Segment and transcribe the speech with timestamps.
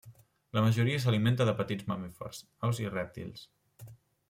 [0.57, 3.47] La majoria s'alimenta de petits mamífers, aus i rèptils.